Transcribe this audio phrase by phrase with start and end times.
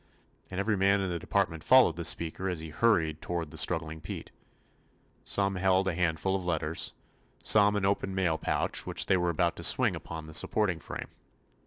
[0.49, 4.01] and every man in the department followed the speaker as he hurried toward the struggling
[4.01, 4.31] Pete.
[5.23, 6.93] Some held a handful of let ters,
[7.43, 11.09] some an open mail pouch which they were about to swing upon the supporting frame.